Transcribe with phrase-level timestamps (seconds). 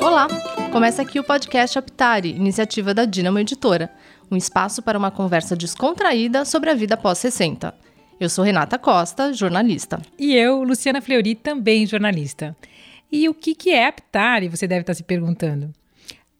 [0.00, 0.28] Olá!
[0.70, 3.90] Começa aqui o podcast Aptari, iniciativa da Dinamo Editora,
[4.30, 7.74] um espaço para uma conversa descontraída sobre a vida pós 60.
[8.20, 10.02] Eu sou Renata Costa, jornalista.
[10.18, 12.54] E eu, Luciana Fleury, também jornalista.
[13.10, 15.72] E o que, que é aptare, você deve estar se perguntando.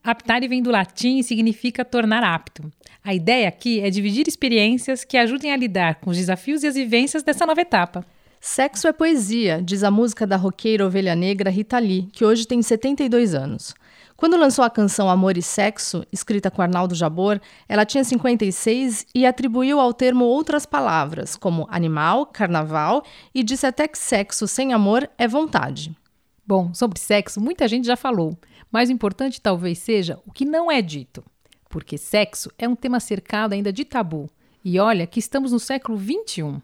[0.05, 2.71] Aptare vem do latim e significa tornar apto.
[3.03, 6.75] A ideia aqui é dividir experiências que ajudem a lidar com os desafios e as
[6.75, 8.05] vivências dessa nova etapa.
[8.45, 12.61] Sexo é poesia, diz a música da roqueira ovelha negra Rita Lee, que hoje tem
[12.61, 13.73] 72 anos.
[14.17, 19.25] Quando lançou a canção Amor e Sexo, escrita com Arnaldo Jabor, ela tinha 56 e
[19.25, 25.09] atribuiu ao termo outras palavras, como animal, carnaval, e disse até que sexo sem amor
[25.17, 25.97] é vontade.
[26.45, 28.37] Bom, sobre sexo, muita gente já falou,
[28.73, 31.23] mas o importante talvez seja o que não é dito.
[31.69, 34.29] Porque sexo é um tema cercado ainda de tabu.
[34.65, 36.61] E olha que estamos no século XXI.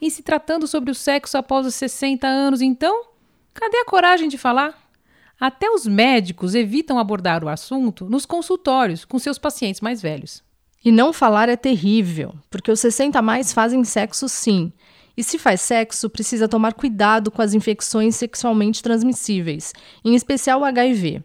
[0.00, 3.04] E se tratando sobre o sexo após os 60 anos, então,
[3.52, 4.90] cadê a coragem de falar?
[5.38, 10.42] Até os médicos evitam abordar o assunto nos consultórios com seus pacientes mais velhos.
[10.84, 14.72] E não falar é terrível, porque os 60 a mais fazem sexo sim,
[15.16, 20.64] e se faz sexo, precisa tomar cuidado com as infecções sexualmente transmissíveis, em especial o
[20.64, 21.22] HIV.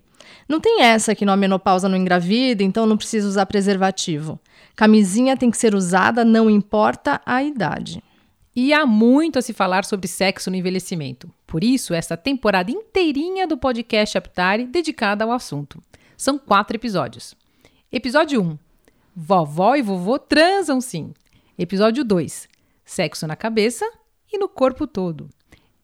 [0.49, 4.39] Não tem essa que na menopausa não engravida, então não precisa usar preservativo.
[4.75, 8.03] Camisinha tem que ser usada, não importa a idade.
[8.56, 11.30] E há muito a se falar sobre sexo no envelhecimento.
[11.45, 15.84] Por isso, essa temporada inteirinha do podcast Aptare dedicada ao assunto.
[16.16, 17.36] São quatro episódios.
[17.92, 18.58] Episódio 1.
[19.16, 21.14] Vovó e vovô transam sim.
[21.58, 22.48] Episódio 2
[22.86, 23.83] sexo na cabeça
[24.31, 25.28] e no corpo todo.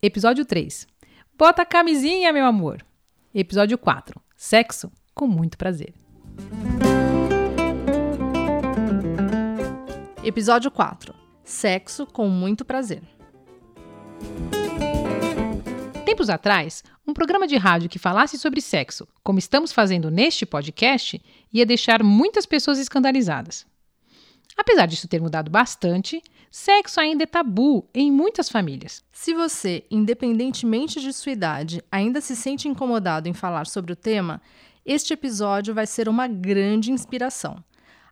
[0.01, 0.87] Episódio 3.
[1.37, 2.85] Bota a camisinha, meu amor.
[3.33, 4.21] Episódio 4.
[4.37, 5.93] Sexo com muito prazer.
[10.23, 11.20] Episódio 4.
[11.43, 13.01] Sexo com muito prazer.
[16.05, 21.21] Tempos atrás, um programa de rádio que falasse sobre sexo, como estamos fazendo neste podcast,
[21.51, 23.65] ia deixar muitas pessoas escandalizadas.
[24.57, 29.03] Apesar disso ter mudado bastante, sexo ainda é tabu em muitas famílias.
[29.11, 34.41] Se você, independentemente de sua idade, ainda se sente incomodado em falar sobre o tema,
[34.85, 37.63] este episódio vai ser uma grande inspiração.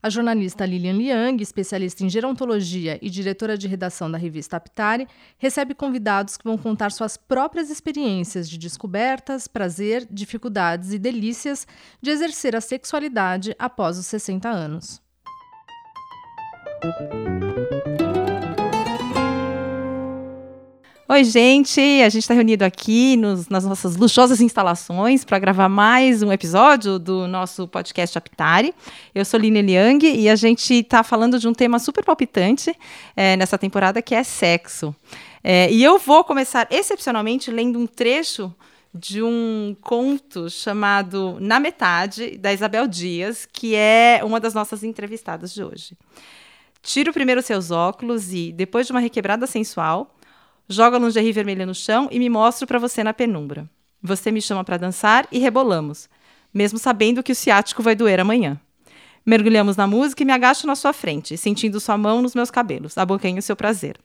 [0.01, 5.75] A jornalista Lilian Liang, especialista em gerontologia e diretora de redação da revista Aptare, recebe
[5.75, 11.67] convidados que vão contar suas próprias experiências de descobertas, prazer, dificuldades e delícias
[12.01, 15.01] de exercer a sexualidade após os 60 anos.
[21.11, 21.81] Oi, gente!
[21.81, 26.99] A gente está reunido aqui nos, nas nossas luxuosas instalações para gravar mais um episódio
[26.99, 28.75] do nosso podcast Aptare.
[29.15, 32.75] Eu sou Lina Liang e a gente está falando de um tema super palpitante
[33.15, 34.95] é, nessa temporada que é sexo.
[35.43, 38.53] É, e eu vou começar excepcionalmente lendo um trecho
[38.93, 45.51] de um conto chamado Na Metade, da Isabel Dias, que é uma das nossas entrevistadas
[45.55, 45.97] de hoje.
[46.83, 50.15] Tiro primeiro seus óculos e, depois de uma requebrada sensual,
[50.69, 53.67] jogo a lingerie vermelha no chão e me mostro para você na penumbra.
[54.01, 56.07] Você me chama para dançar e rebolamos,
[56.53, 58.59] mesmo sabendo que o ciático vai doer amanhã.
[59.25, 62.97] Mergulhamos na música e me agacho na sua frente, sentindo sua mão nos meus cabelos,
[62.97, 63.97] abocanho seu prazer.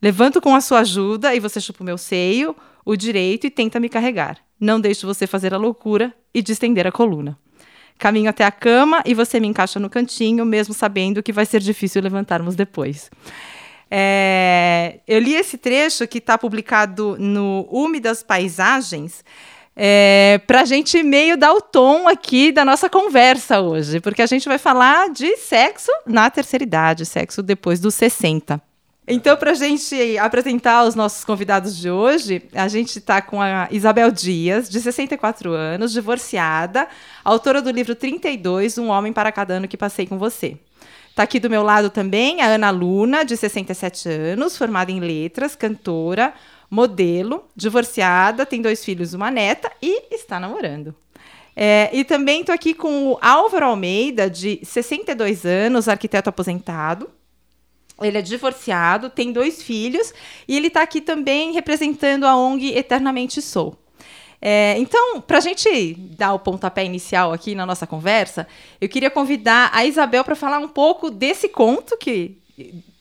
[0.00, 3.80] Levanto com a sua ajuda e você chupa o meu seio, o direito e tenta
[3.80, 4.38] me carregar.
[4.58, 7.36] Não deixo você fazer a loucura e distender a coluna.
[7.98, 11.60] Caminho até a cama e você me encaixa no cantinho, mesmo sabendo que vai ser
[11.60, 13.10] difícil levantarmos depois.
[13.90, 19.24] É, eu li esse trecho que está publicado no Úmidas Paisagens.
[19.78, 24.26] É, para a gente meio dar o tom aqui da nossa conversa hoje, porque a
[24.26, 28.60] gente vai falar de sexo na terceira idade, sexo depois dos 60.
[29.08, 33.68] Então, para a gente apresentar os nossos convidados de hoje, a gente está com a
[33.70, 36.88] Isabel Dias, de 64 anos, divorciada,
[37.22, 40.58] autora do livro 32, Um Homem para Cada Ano que Passei com Você.
[41.16, 45.56] Está aqui do meu lado também a Ana Luna, de 67 anos, formada em letras,
[45.56, 46.34] cantora,
[46.70, 50.94] modelo, divorciada, tem dois filhos uma neta e está namorando.
[51.56, 57.10] É, e também estou aqui com o Álvaro Almeida, de 62 anos, arquiteto aposentado,
[58.02, 60.12] ele é divorciado, tem dois filhos
[60.46, 63.74] e ele está aqui também representando a ONG Eternamente Sou.
[64.48, 68.46] É, então, para a gente dar o pontapé inicial aqui na nossa conversa,
[68.80, 72.38] eu queria convidar a Isabel para falar um pouco desse conto que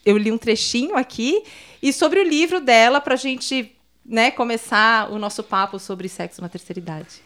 [0.04, 1.44] eu li um trechinho aqui
[1.84, 3.72] e sobre o livro dela para a gente
[4.04, 7.22] né, começar o nosso papo sobre sexo na terceira idade.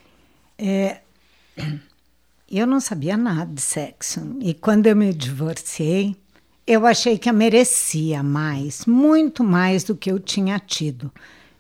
[0.58, 0.98] É,
[2.52, 6.14] eu não sabia nada de sexo e quando eu me divorciei
[6.68, 11.10] eu achei que eu merecia mais, muito mais do que eu tinha tido.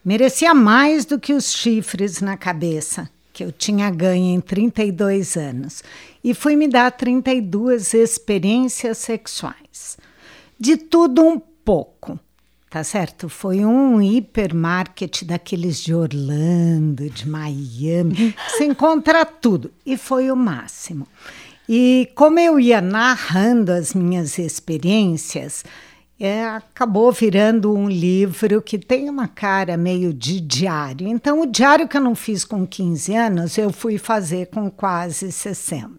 [0.04, 5.84] Merecia mais do que os chifres na cabeça que eu tinha ganho em 32 anos.
[6.24, 9.98] E fui me dar 32 experiências sexuais.
[10.60, 12.19] De tudo um pouco
[12.69, 13.28] tá certo?
[13.28, 21.07] Foi um hipermarket daqueles de Orlando, de Miami, se encontra tudo e foi o máximo.
[21.68, 25.63] E como eu ia narrando as minhas experiências,
[26.19, 31.07] é, acabou virando um livro que tem uma cara meio de diário.
[31.07, 35.31] Então, o diário que eu não fiz com 15 anos, eu fui fazer com quase
[35.31, 35.89] 60.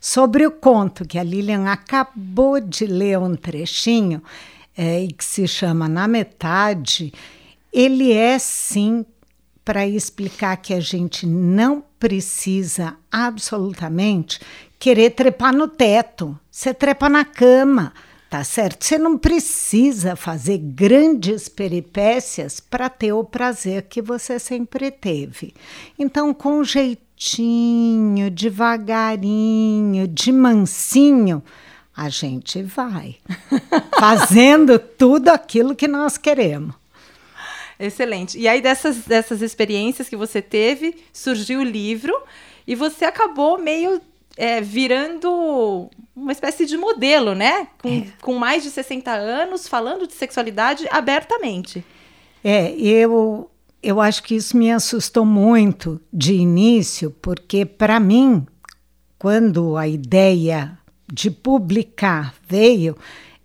[0.00, 4.22] Sobre o conto que a Lilian acabou de ler um trechinho,
[4.76, 7.12] é, e que se chama Na Metade,
[7.72, 9.06] ele é sim
[9.64, 14.40] para explicar que a gente não precisa absolutamente
[14.78, 16.38] querer trepar no teto.
[16.50, 17.92] Você trepa na cama,
[18.34, 18.84] tá certo?
[18.84, 25.54] Você não precisa fazer grandes peripécias para ter o prazer que você sempre teve.
[25.96, 31.44] Então, com jeitinho, devagarinho, de mansinho,
[31.96, 33.18] a gente vai
[34.00, 36.74] fazendo tudo aquilo que nós queremos.
[37.78, 38.36] Excelente.
[38.36, 42.12] E aí, dessas, dessas experiências que você teve, surgiu o livro
[42.66, 44.00] e você acabou meio
[44.36, 47.68] é, virando uma espécie de modelo, né?
[47.80, 48.06] Com, é.
[48.20, 51.84] com mais de 60 anos, falando de sexualidade abertamente.
[52.42, 53.50] É, eu,
[53.82, 58.46] eu acho que isso me assustou muito de início, porque, para mim,
[59.18, 60.78] quando a ideia
[61.10, 62.96] de publicar veio,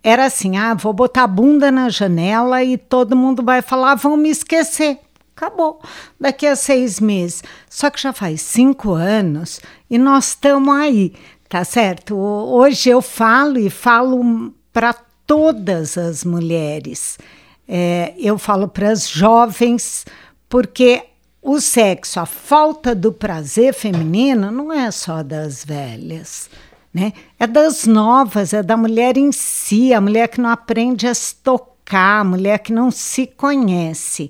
[0.02, 4.16] era assim: ah, vou botar a bunda na janela e todo mundo vai falar, vão
[4.16, 4.98] me esquecer.
[5.40, 5.80] Acabou.
[6.20, 7.42] Daqui a seis meses.
[7.68, 9.58] Só que já faz cinco anos
[9.88, 11.14] e nós estamos aí,
[11.48, 12.14] tá certo?
[12.14, 14.92] Hoje eu falo e falo para
[15.26, 17.18] todas as mulheres.
[17.66, 20.04] É, eu falo para as jovens,
[20.46, 21.04] porque
[21.40, 26.50] o sexo, a falta do prazer feminino, não é só das velhas
[26.92, 27.12] né?
[27.38, 31.36] É das novas, é da mulher em si, a mulher que não aprende a se
[31.36, 34.28] tocar, a mulher que não se conhece.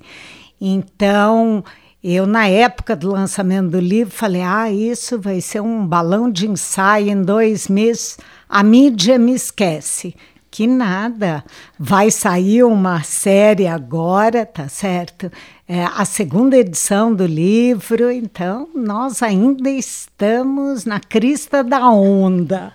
[0.61, 1.63] Então,
[2.03, 6.47] eu, na época do lançamento do livro, falei: ah, isso vai ser um balão de
[6.47, 8.17] ensaio em dois meses,
[8.47, 10.15] a mídia me esquece.
[10.49, 11.45] Que nada,
[11.79, 15.31] vai sair uma série agora, tá certo?
[15.65, 22.73] É a segunda edição do livro, então nós ainda estamos na crista da onda.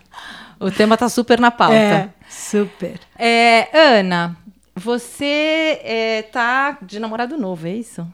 [0.59, 1.75] O tema está super na pauta.
[1.75, 2.99] É, super.
[3.19, 3.69] É,
[3.99, 4.35] Ana,
[4.77, 5.81] você
[6.27, 8.07] está é, de namorado novo, é isso?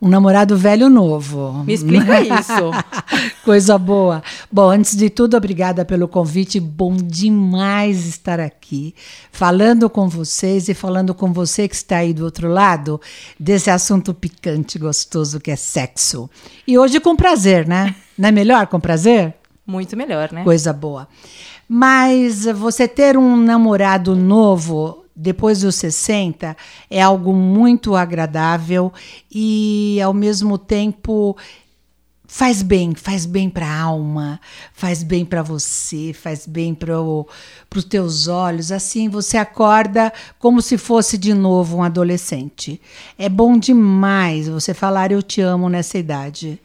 [0.00, 1.64] Um namorado velho novo.
[1.64, 2.70] Me explica isso.
[3.44, 4.22] Coisa boa.
[4.50, 6.60] Bom, antes de tudo, obrigada pelo convite.
[6.60, 8.94] Bom demais estar aqui,
[9.32, 13.00] falando com vocês e falando com você que está aí do outro lado
[13.38, 16.30] desse assunto picante, gostoso que é sexo.
[16.66, 17.94] E hoje com prazer, né?
[18.16, 19.34] Não é melhor com prazer?
[19.66, 20.44] Muito melhor, né?
[20.44, 21.08] Coisa boa.
[21.68, 26.56] Mas você ter um namorado novo depois dos 60
[26.88, 28.92] é algo muito agradável
[29.28, 31.36] e, ao mesmo tempo,
[32.24, 34.40] faz bem, faz bem para a alma,
[34.72, 38.70] faz bem para você, faz bem para os teus olhos.
[38.70, 42.80] Assim você acorda como se fosse de novo um adolescente.
[43.18, 46.60] É bom demais você falar eu te amo nessa idade.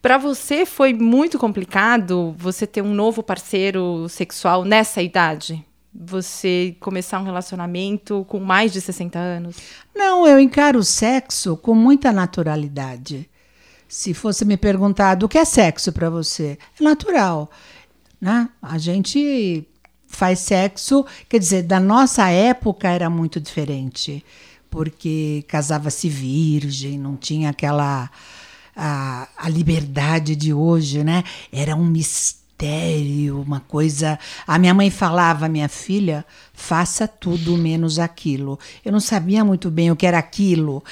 [0.00, 5.62] Para você foi muito complicado você ter um novo parceiro sexual nessa idade?
[5.98, 9.56] Você começar um relacionamento com mais de 60 anos?
[9.94, 13.28] Não, eu encaro o sexo com muita naturalidade.
[13.88, 17.50] Se fosse me perguntado o que é sexo para você, é natural,
[18.20, 18.48] né?
[18.60, 19.66] A gente
[20.06, 24.24] faz sexo, quer dizer, da nossa época era muito diferente,
[24.68, 28.10] porque casava-se virgem, não tinha aquela
[28.74, 31.24] a, a liberdade de hoje, né?
[31.50, 34.18] Era um mistério mistério, uma coisa.
[34.46, 38.58] A minha mãe falava, minha filha, faça tudo menos aquilo.
[38.84, 40.82] Eu não sabia muito bem o que era aquilo.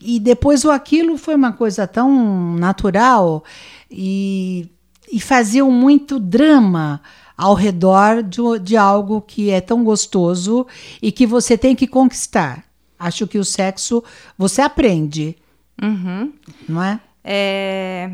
[0.00, 3.42] E depois o aquilo foi uma coisa tão natural
[3.90, 4.68] e,
[5.10, 7.00] e faziam muito drama
[7.36, 10.66] ao redor de, de algo que é tão gostoso
[11.02, 12.64] e que você tem que conquistar.
[12.98, 14.04] Acho que o sexo
[14.38, 15.36] você aprende,
[15.82, 16.32] uhum.
[16.68, 17.00] não é?
[17.24, 18.12] É,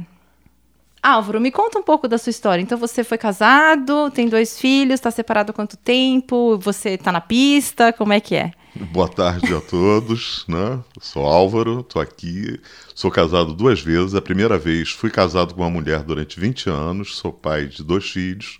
[1.03, 2.61] Álvaro, me conta um pouco da sua história.
[2.63, 6.59] Então, você foi casado, tem dois filhos, está separado há quanto tempo?
[6.59, 7.93] Você está na pista?
[7.93, 8.53] Como é que é?
[8.93, 10.79] Boa tarde a todos, né?
[11.01, 12.61] Sou Álvaro, estou aqui,
[12.95, 14.15] sou casado duas vezes.
[14.15, 18.09] A primeira vez fui casado com uma mulher durante 20 anos, sou pai de dois
[18.11, 18.59] filhos.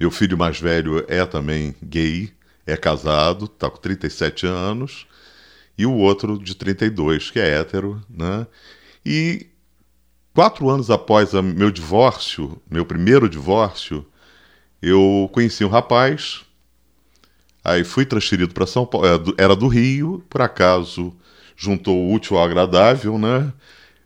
[0.00, 2.32] Meu filho mais velho é também gay,
[2.66, 5.06] é casado, está com 37 anos.
[5.78, 8.46] e o outro de 32, que é hétero, né?
[9.06, 9.46] E
[10.38, 14.06] quatro anos após a, meu divórcio, meu primeiro divórcio,
[14.80, 16.42] eu conheci um rapaz,
[17.64, 21.12] aí fui transferido para São Paulo, é, era do Rio, por acaso
[21.56, 23.52] juntou o útil ao agradável, né?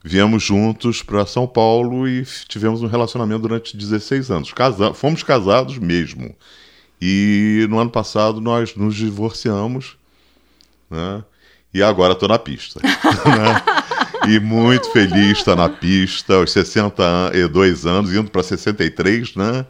[0.02, 4.54] Viemos juntos para São Paulo e tivemos um relacionamento durante 16 anos.
[4.54, 6.34] Casa fomos casados mesmo.
[6.98, 9.98] E no ano passado nós nos divorciamos,
[10.88, 11.22] né?
[11.74, 12.80] E agora estou na pista.
[12.82, 13.81] né?
[14.28, 19.66] E muito feliz estar na pista, aos 62 anos, indo para 63, né?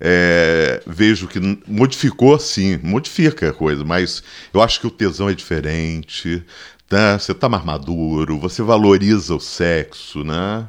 [0.00, 4.22] É, vejo que modificou sim, modifica a coisa, mas
[4.52, 6.42] eu acho que o tesão é diferente,
[6.90, 7.18] né?
[7.18, 10.66] Você está mais maduro, você valoriza o sexo, né?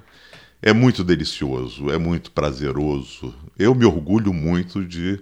[0.62, 3.34] É muito delicioso, é muito prazeroso.
[3.58, 5.20] Eu me orgulho muito de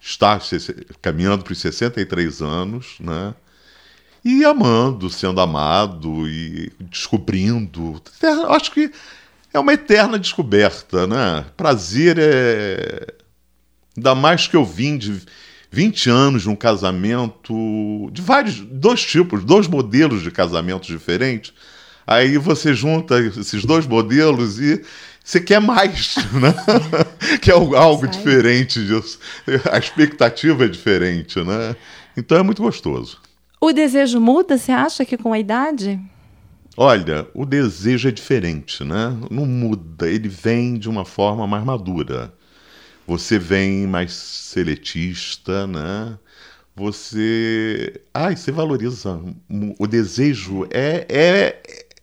[0.00, 0.40] estar
[1.00, 3.34] caminhando para os 63 anos, né?
[4.24, 8.00] E amando, sendo amado e descobrindo.
[8.48, 8.90] Acho que
[9.52, 11.44] é uma eterna descoberta, né?
[11.56, 13.06] Prazer é.
[13.96, 15.20] Ainda mais que eu vim de
[15.70, 21.52] 20 anos de um casamento de vários, dois tipos, dois modelos de casamentos diferentes.
[22.06, 24.82] Aí você junta esses dois modelos e
[25.22, 26.54] você quer mais, né?
[27.40, 29.18] quer algo diferente disso.
[29.70, 31.76] A expectativa é diferente, né?
[32.16, 33.23] Então é muito gostoso.
[33.64, 35.98] O desejo muda, você acha que com a idade?
[36.76, 39.16] Olha, o desejo é diferente, né?
[39.30, 42.30] Não muda, ele vem de uma forma mais madura.
[43.06, 46.18] Você vem mais seletista, né?
[46.76, 48.02] Você.
[48.12, 49.18] Ai, você valoriza.
[49.78, 51.62] O desejo é, é.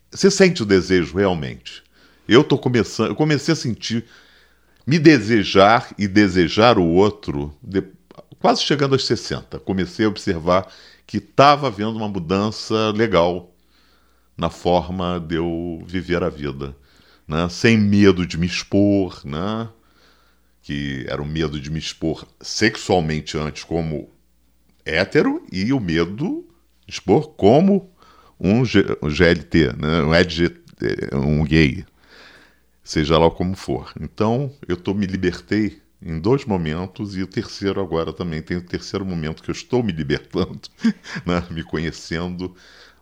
[0.10, 1.84] Você sente o desejo realmente.
[2.28, 4.06] Eu tô começando, eu comecei a sentir
[4.88, 7.84] me desejar e desejar o outro de,
[8.40, 9.60] quase chegando aos 60.
[9.60, 10.66] Comecei a observar
[11.12, 13.54] que estava havendo uma mudança legal
[14.38, 16.74] na forma de eu viver a vida,
[17.28, 17.50] né?
[17.50, 19.68] Sem medo de me expor, né?
[20.62, 24.10] Que era o medo de me expor sexualmente antes como
[24.86, 26.46] hétero e o medo
[26.86, 27.92] de expor como
[28.40, 30.04] um, G, um GLT, né?
[30.04, 30.62] um, EDG,
[31.12, 31.86] um gay,
[32.86, 33.92] seja lá como for.
[34.00, 38.42] Então, eu tô, me libertei em dois momentos e o terceiro agora também.
[38.42, 40.62] Tem o terceiro momento que eu estou me libertando,
[41.26, 41.44] né?
[41.50, 42.56] me conhecendo.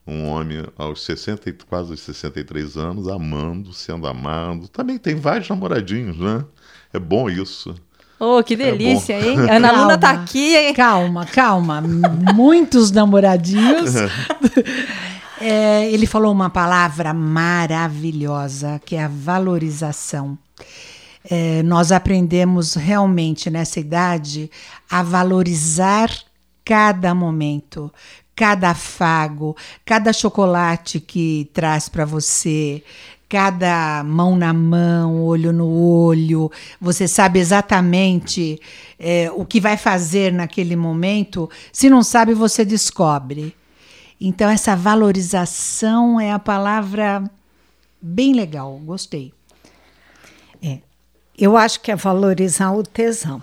[0.08, 4.68] Um homem aos 60, quase 63 anos, amando, sendo amado.
[4.68, 6.44] Também tem vários namoradinhos, né?
[6.92, 7.76] É bom isso.
[8.20, 9.38] Oh, que é delícia, é hein?
[9.50, 10.56] Ana Luna tá aqui.
[10.56, 10.74] Hein?
[10.74, 11.82] Calma, calma.
[12.34, 13.94] Muitos namoradinhos.
[15.42, 20.38] É, ele falou uma palavra maravilhosa, que é a valorização.
[21.24, 24.50] É, nós aprendemos realmente nessa idade
[24.90, 26.10] a valorizar
[26.64, 27.92] cada momento,
[28.36, 32.84] cada afago, cada chocolate que traz para você,
[33.28, 38.60] cada mão na mão, olho no olho, você sabe exatamente
[38.98, 41.50] é, o que vai fazer naquele momento.
[41.72, 43.56] Se não sabe, você descobre.
[44.20, 47.24] Então, essa valorização é a palavra
[48.02, 49.32] bem legal, gostei.
[51.40, 53.42] Eu acho que é valorizar o tesão.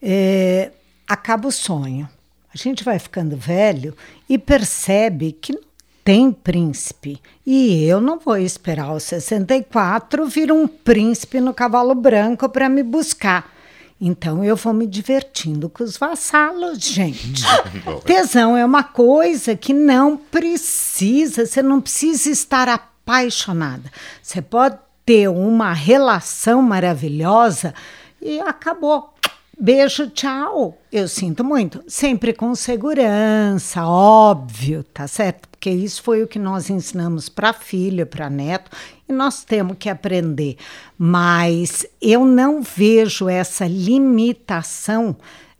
[0.00, 0.70] É,
[1.08, 2.08] acaba o sonho.
[2.54, 3.94] A gente vai ficando velho
[4.28, 5.62] e percebe que não
[6.04, 7.20] tem príncipe.
[7.44, 12.84] E eu não vou esperar aos 64 vir um príncipe no cavalo branco para me
[12.84, 13.52] buscar.
[14.00, 17.42] Então eu vou me divertindo com os vassalos, gente.
[18.06, 23.90] Tesão é uma coisa que não precisa, você não precisa estar apaixonada.
[24.22, 27.72] Você pode ter uma relação maravilhosa
[28.20, 29.14] e acabou.
[29.58, 30.76] Beijo, tchau.
[30.92, 31.82] Eu sinto muito.
[31.86, 35.48] Sempre com segurança, óbvio, tá certo?
[35.48, 38.70] Porque isso foi o que nós ensinamos para filho, para neto,
[39.08, 40.58] e nós temos que aprender.
[40.98, 45.16] Mas eu não vejo essa limitação.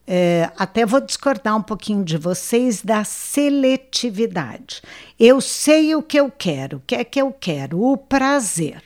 [0.07, 4.83] É, até vou discordar um pouquinho de vocês da seletividade.
[5.19, 6.77] Eu sei o que eu quero.
[6.79, 7.83] O que é que eu quero?
[7.83, 8.83] O prazer.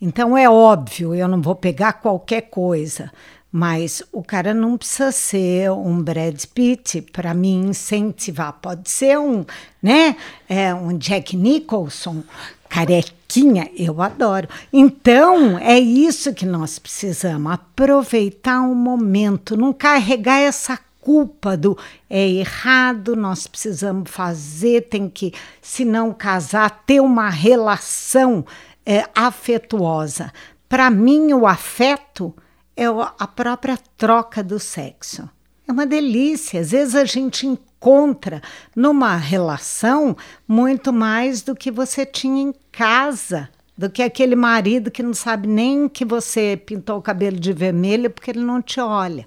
[0.00, 3.10] Então é óbvio, eu não vou pegar qualquer coisa.
[3.52, 8.52] Mas o cara não precisa ser um Brad Pitt para me incentivar.
[8.62, 9.44] Pode ser um,
[9.82, 10.16] né,
[10.48, 12.22] é, um Jack Nicholson,
[12.68, 14.48] carequinha, eu adoro.
[14.72, 21.76] Então, é isso que nós precisamos, aproveitar o momento, não carregar essa culpa do
[22.08, 28.44] é errado, nós precisamos fazer, tem que, se não casar, ter uma relação
[28.84, 30.32] é, afetuosa.
[30.68, 32.34] Para mim, o afeto
[32.76, 32.84] é
[33.18, 35.28] a própria troca do sexo.
[35.66, 36.60] É uma delícia.
[36.60, 38.42] Às vezes a gente encontra
[38.74, 45.02] numa relação muito mais do que você tinha em casa, do que aquele marido que
[45.02, 49.26] não sabe nem que você pintou o cabelo de vermelho porque ele não te olha.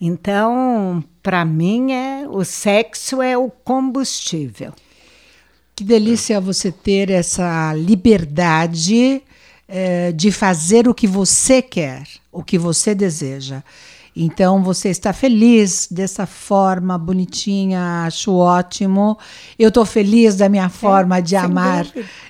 [0.00, 4.72] Então, para mim, é o sexo é o combustível.
[5.76, 9.20] Que delícia você ter essa liberdade
[9.66, 13.62] é, de fazer o que você quer, o que você deseja.
[14.16, 19.18] Então você está feliz dessa forma bonitinha, acho ótimo.
[19.58, 21.84] Eu estou feliz da minha forma é, de amar.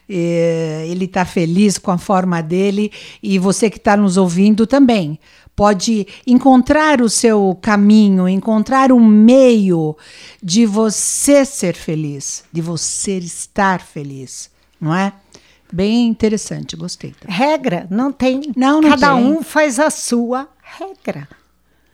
[0.08, 2.90] É, ele está feliz com a forma dele
[3.22, 5.18] e você que está nos ouvindo também
[5.56, 9.96] pode encontrar o seu caminho, encontrar um meio
[10.42, 15.12] de você ser feliz, de você estar feliz, não é?
[15.72, 17.14] Bem interessante, gostei.
[17.26, 18.52] Regra não tem.
[18.56, 19.24] Não, não Cada tem.
[19.24, 21.28] um faz a sua regra,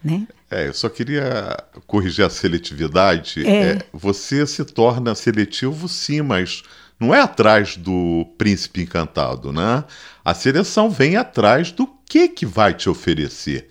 [0.03, 0.27] né?
[0.51, 3.47] É, eu só queria corrigir a seletividade.
[3.47, 3.73] É.
[3.73, 6.63] É, você se torna seletivo, sim, mas
[6.99, 9.85] não é atrás do príncipe encantado, né?
[10.23, 13.69] A seleção vem atrás do que que vai te oferecer,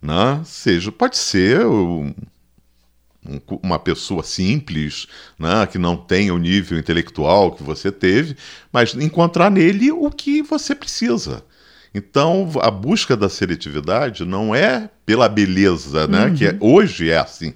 [0.00, 0.40] né?
[0.44, 2.14] Seja, pode ser um,
[3.26, 8.36] um, uma pessoa simples, né, que não tenha o nível intelectual que você teve,
[8.72, 11.44] mas encontrar nele o que você precisa.
[11.92, 16.32] Então, a busca da seletividade não é pela beleza, né?
[16.36, 17.54] Que é, hoje é assim.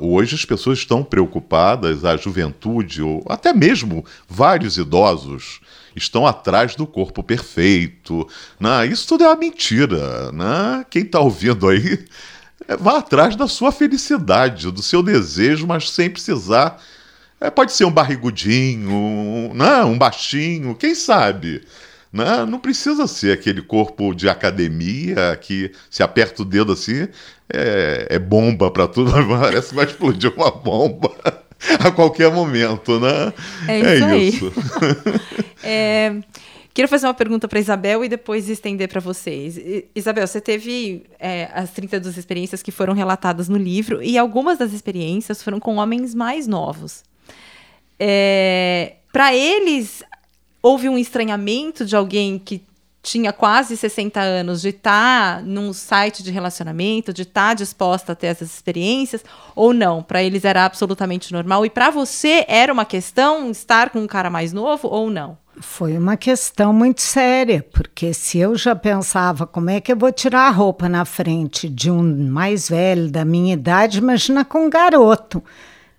[0.00, 5.60] Hoje as pessoas estão preocupadas, a juventude, ou até mesmo vários idosos,
[5.94, 8.28] estão atrás do corpo perfeito.
[8.58, 8.86] Né?
[8.86, 10.30] Isso tudo é uma mentira.
[10.32, 10.84] Né?
[10.90, 12.04] Quem está ouvindo aí,
[12.68, 16.80] é, vá atrás da sua felicidade, do seu desejo, mas sem precisar.
[17.40, 19.82] É, pode ser um barrigudinho, um, né?
[19.84, 21.62] um baixinho, quem sabe?
[22.12, 22.44] Né?
[22.44, 27.08] Não precisa ser aquele corpo de academia que se aperta o dedo assim,
[27.52, 31.10] é, é bomba para tudo, parece que vai explodir uma bomba
[31.78, 33.32] a qualquer momento, né?
[33.68, 34.46] É isso.
[34.46, 34.52] isso.
[35.62, 36.20] é,
[36.72, 39.58] queria fazer uma pergunta para Isabel e depois estender para vocês.
[39.94, 44.72] Isabel, você teve é, as 32 experiências que foram relatadas no livro e algumas das
[44.72, 47.02] experiências foram com homens mais novos.
[47.98, 50.02] É, para eles,
[50.62, 52.62] houve um estranhamento de alguém que
[53.02, 58.12] tinha quase 60 anos de estar tá num site de relacionamento, de estar tá disposta
[58.12, 60.02] a ter essas experiências, ou não?
[60.02, 61.64] Para eles era absolutamente normal.
[61.64, 65.38] E para você era uma questão estar com um cara mais novo ou não?
[65.60, 70.10] Foi uma questão muito séria, porque se eu já pensava como é que eu vou
[70.12, 74.70] tirar a roupa na frente de um mais velho da minha idade, imagina com um
[74.70, 75.42] garoto,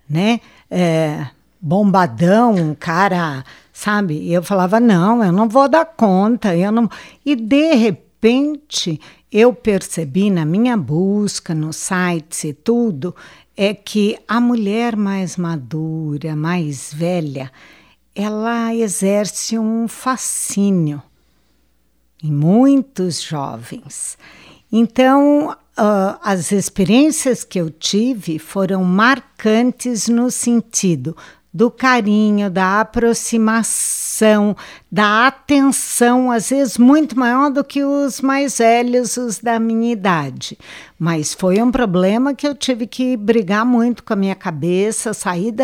[0.08, 0.40] né?
[0.68, 1.26] É,
[1.60, 3.44] bombadão, um cara
[3.82, 4.14] sabe?
[4.14, 6.88] E eu falava: não, eu não vou dar conta, eu não.
[7.24, 13.14] E de repente eu percebi na minha busca nos sites e tudo
[13.56, 17.50] é que a mulher mais madura, mais velha,
[18.14, 21.02] ela exerce um fascínio
[22.22, 24.16] em muitos jovens.
[24.70, 31.16] Então, uh, as experiências que eu tive foram marcantes no sentido
[31.52, 34.56] do carinho, da aproximação,
[34.90, 40.58] da atenção, às vezes muito maior do que os mais velhos, os da minha idade.
[40.98, 45.54] Mas foi um problema que eu tive que brigar muito com a minha cabeça, sair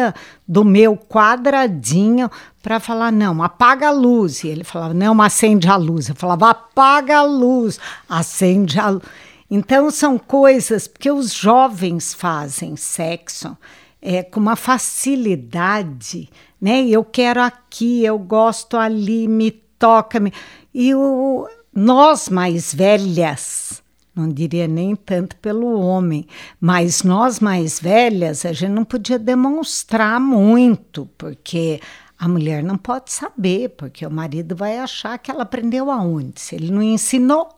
[0.47, 2.31] do meu quadradinho
[2.63, 4.45] para falar: não, apaga a luz.
[4.45, 6.09] E ele falava: não, acende a luz.
[6.09, 9.05] Eu falava: apaga a luz, acende a luz.
[9.51, 13.57] Então, são coisas que os jovens fazem sexo
[14.01, 16.29] é, com uma facilidade,
[16.61, 16.87] né?
[16.87, 20.21] Eu quero aqui, eu gosto ali, me toca.
[20.21, 20.33] Me...
[20.73, 23.83] E o, nós mais velhas,
[24.15, 26.27] não diria nem tanto pelo homem,
[26.61, 31.81] mas nós mais velhas, a gente não podia demonstrar muito, porque
[32.19, 36.57] a mulher não pode saber, porque o marido vai achar que ela aprendeu aonde, se
[36.57, 37.49] ele não ensinou,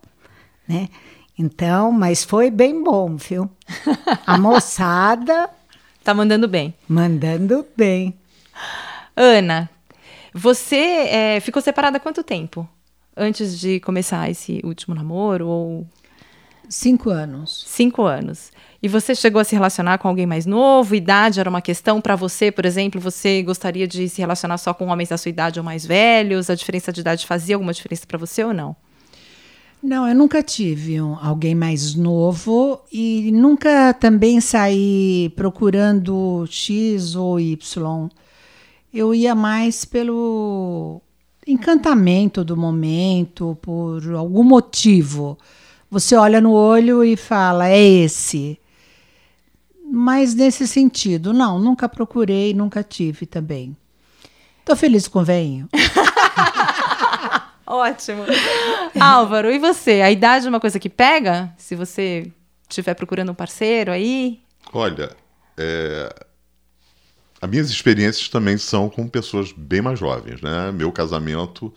[0.68, 0.88] né?
[1.38, 3.50] Então, mas foi bem bom, viu?
[4.26, 5.48] A moçada
[6.02, 6.74] Tá mandando bem.
[6.88, 8.14] Mandando bem.
[9.14, 9.68] Ana,
[10.32, 12.68] você é, ficou separada há quanto tempo?
[13.16, 15.46] Antes de começar esse último namoro?
[15.46, 15.86] Ou...
[16.68, 17.64] Cinco anos.
[17.66, 18.52] Cinco anos.
[18.82, 20.94] E você chegou a se relacionar com alguém mais novo?
[20.94, 23.00] Idade era uma questão para você, por exemplo?
[23.00, 26.48] Você gostaria de se relacionar só com homens da sua idade ou mais velhos?
[26.48, 28.74] A diferença de idade fazia alguma diferença para você ou não?
[29.82, 37.40] Não, eu nunca tive um, alguém mais novo e nunca também saí procurando X ou
[37.40, 38.08] Y.
[38.92, 41.00] Eu ia mais pelo
[41.46, 45.38] encantamento do momento, por algum motivo.
[45.90, 48.58] Você olha no olho e fala, é esse.
[49.90, 53.76] mas nesse sentido, não, nunca procurei, nunca tive também.
[54.64, 55.68] Tô feliz com o veinho.
[57.70, 58.24] Ótimo.
[59.00, 60.00] Álvaro, e você?
[60.00, 61.54] A idade é uma coisa que pega?
[61.56, 62.32] Se você
[62.68, 64.40] estiver procurando um parceiro aí?
[64.72, 65.16] Olha,
[65.56, 66.12] é...
[67.40, 70.72] as minhas experiências também são com pessoas bem mais jovens, né?
[70.72, 71.72] Meu casamento,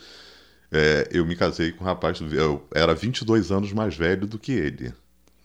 [0.71, 1.07] é...
[1.11, 4.91] eu me casei com um rapaz, eu era 22 anos mais velho do que ele.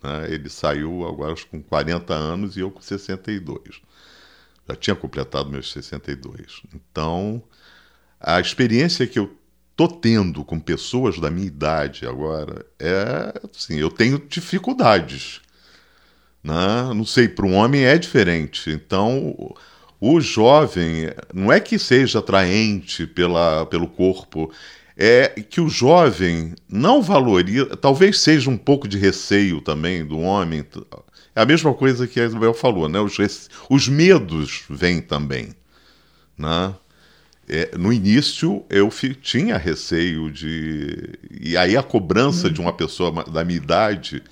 [0.02, 0.28] Né?
[0.30, 3.82] Ele saiu agora com 40 anos e eu com 62.
[4.66, 6.62] Já tinha completado meus 62.
[6.74, 7.42] Então,
[8.18, 9.37] a experiência que eu
[9.78, 15.40] tô tendo com pessoas da minha idade agora é assim, eu tenho dificuldades.
[16.42, 16.92] Né?
[16.96, 18.70] Não sei, para um homem é diferente.
[18.70, 19.54] Então,
[20.00, 24.52] o jovem não é que seja atraente pela, pelo corpo,
[24.96, 30.66] é que o jovem não valoriza, talvez seja um pouco de receio também do homem.
[31.36, 32.98] É a mesma coisa que a Isabel falou, né?
[32.98, 33.16] Os,
[33.70, 35.54] os medos vêm também.
[36.36, 36.74] Né?
[37.48, 38.90] É, no início eu
[39.22, 41.14] tinha receio de.
[41.40, 42.52] E aí a cobrança hum.
[42.52, 44.22] de uma pessoa da minha idade,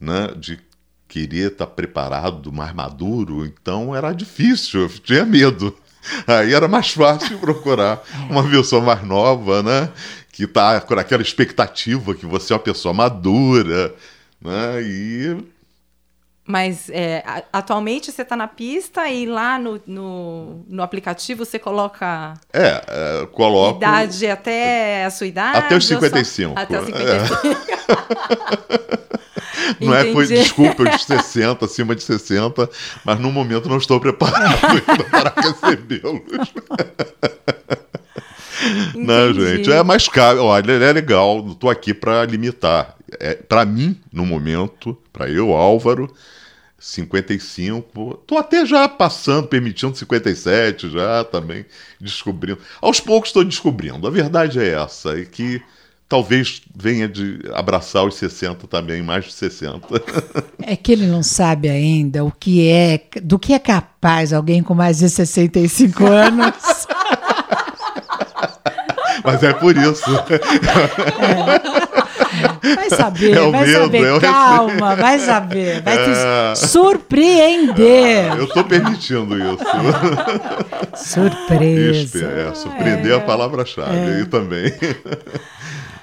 [0.00, 0.58] né, de
[1.06, 5.74] querer estar tá preparado, mais maduro, então era difícil, eu tinha medo.
[6.26, 9.90] Aí era mais fácil procurar uma pessoa mais nova, né?
[10.30, 13.94] Que está com aquela expectativa que você é uma pessoa madura,
[14.40, 14.82] né?
[14.82, 15.36] E
[16.48, 22.32] mas é, atualmente você está na pista e lá no, no, no, aplicativo você coloca.
[22.50, 23.76] É, é coloco.
[23.76, 25.58] Idade até a sua idade?
[25.58, 26.54] Até os 55.
[26.54, 26.58] Só...
[26.58, 27.48] Até os 55.
[29.78, 29.78] É.
[29.84, 32.70] não é, foi, desculpa, os 60, acima de 60,
[33.04, 36.22] mas no momento não estou preparado ainda para recebê-los.
[38.92, 40.42] Não, gente, é mais caro.
[40.42, 42.96] Olha, é legal, estou aqui para limitar.
[43.20, 46.12] É, para mim, no momento, para eu, Álvaro,
[46.78, 48.22] 55.
[48.26, 51.66] Tô até já passando, permitindo 57 já também,
[52.00, 52.60] descobrindo.
[52.80, 54.06] Aos poucos estou descobrindo.
[54.06, 55.60] A verdade é essa, e que
[56.08, 59.88] talvez venha de abraçar os 60 também, mais de 60.
[60.60, 64.74] É que ele não sabe ainda o que é, do que é capaz alguém com
[64.74, 66.86] mais de 65 anos.
[69.24, 70.04] Mas é por isso.
[70.10, 71.87] É.
[72.62, 74.16] Vai saber, é vai medo, saber.
[74.16, 75.82] É Calma, vai saber.
[75.82, 76.52] Vai é...
[76.52, 78.36] te surpreender.
[78.36, 79.64] eu estou permitindo isso.
[80.94, 82.26] Surpresa.
[82.26, 84.16] É, surpreender é a palavra-chave é.
[84.16, 84.72] aí também.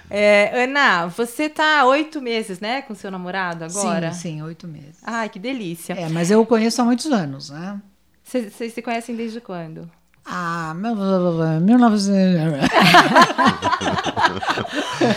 [0.08, 4.13] É, Ana, você está há oito meses, né, com seu namorado agora?
[4.13, 4.98] Sim, sim, oito meses.
[5.04, 5.94] Ai, que delícia.
[5.94, 7.82] É, mas eu o conheço há muitos anos, né?
[8.24, 9.89] Vocês se conhecem desde quando?
[10.25, 12.69] Ah, 1900.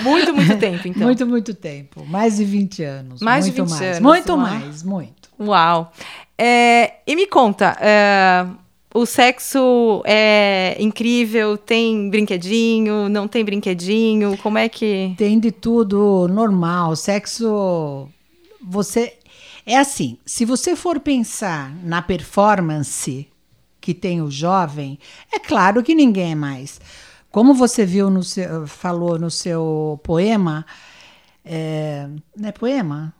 [0.03, 1.03] muito, muito tempo, então.
[1.03, 2.05] Muito, muito tempo.
[2.07, 3.23] Mais de 20 anos.
[3.23, 3.83] Mais muito de 20 mais.
[3.83, 4.01] anos.
[4.01, 5.29] Muito mais, muito.
[5.41, 5.91] Uau.
[6.37, 8.47] É, e me conta, é,
[8.95, 11.57] o sexo é incrível?
[11.57, 13.09] Tem brinquedinho?
[13.09, 14.37] Não tem brinquedinho?
[14.39, 15.15] Como é que.
[15.17, 16.95] Tem de tudo normal.
[16.97, 18.09] Sexo.
[18.63, 19.15] Você.
[19.65, 23.27] É assim, se você for pensar na performance
[23.81, 24.99] que tem o jovem,
[25.33, 26.81] é claro que ninguém é mais.
[27.31, 30.65] Como você viu no seu, falou no seu poema,
[31.45, 33.15] é, não é poema?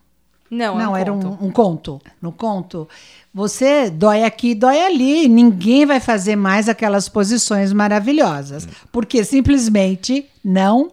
[0.49, 1.27] Não, não é um era conto.
[1.27, 2.01] Um, um conto.
[2.21, 2.89] No conto,
[3.33, 5.27] você dói aqui, dói ali.
[5.27, 10.91] Ninguém vai fazer mais aquelas posições maravilhosas, porque simplesmente não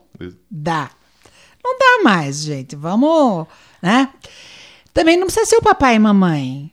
[0.50, 0.90] dá.
[1.64, 2.76] Não dá mais, gente.
[2.76, 3.46] Vamos,
[3.82, 4.10] né?
[4.92, 6.70] Também não precisa ser o papai e mamãe.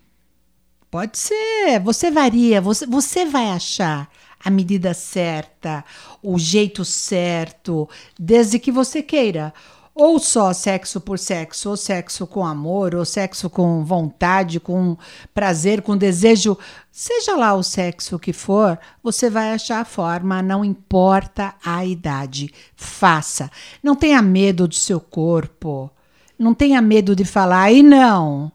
[0.93, 4.07] Pode ser, você varia, você, você vai achar
[4.39, 5.83] a medida certa,
[6.21, 9.51] o jeito certo, desde que você queira.
[9.95, 14.95] Ou só sexo por sexo, ou sexo com amor, ou sexo com vontade, com
[15.33, 16.55] prazer, com desejo.
[16.91, 22.53] Seja lá o sexo que for, você vai achar a forma, não importa a idade.
[22.75, 23.49] Faça.
[23.81, 25.89] Não tenha medo do seu corpo.
[26.37, 28.51] Não tenha medo de falar, e não,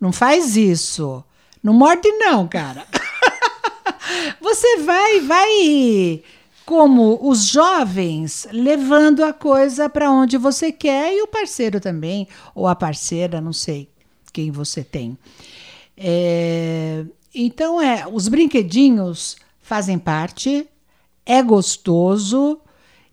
[0.00, 1.22] não faz isso.
[1.62, 2.86] Não morde, não, cara.
[4.40, 6.22] Você vai, vai
[6.64, 12.66] como os jovens levando a coisa para onde você quer e o parceiro também, ou
[12.66, 13.88] a parceira, não sei
[14.32, 15.16] quem você tem.
[15.96, 20.66] É, então, é, os brinquedinhos fazem parte,
[21.24, 22.60] é gostoso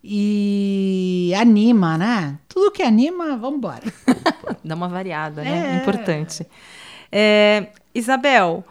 [0.03, 2.39] e anima, né?
[2.47, 3.83] Tudo que anima, vamos embora.
[4.63, 5.75] Dá uma variada, né?
[5.77, 5.81] É.
[5.81, 6.45] Importante.
[7.11, 7.67] É,
[7.99, 8.65] Isabel,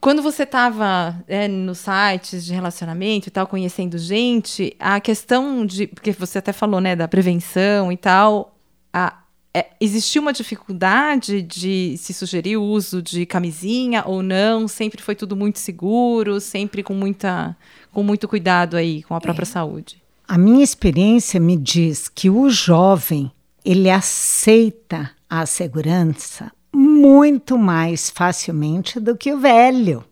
[0.00, 5.86] quando você estava é, nos sites de relacionamento e tal, conhecendo gente, a questão de.
[5.88, 8.56] Porque você até falou, né, da prevenção e tal.
[8.92, 9.22] A,
[9.52, 14.68] é, existiu uma dificuldade de se sugerir o uso de camisinha ou não?
[14.68, 17.56] Sempre foi tudo muito seguro, sempre com, muita,
[17.90, 19.46] com muito cuidado aí com a própria é.
[19.46, 20.02] saúde?
[20.28, 23.32] A minha experiência me diz que o jovem
[23.64, 26.52] ele aceita a segurança
[26.96, 30.02] muito mais facilmente do que o velho.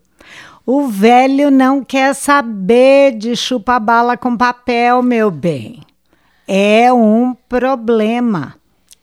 [0.65, 5.81] O velho não quer saber de chupar bala com papel, meu bem.
[6.47, 8.55] É um problema.